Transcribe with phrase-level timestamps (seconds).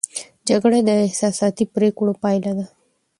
[0.47, 2.65] جګړه د احساساتي پرېکړو پایله ده.